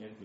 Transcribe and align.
यद् 0.00 0.22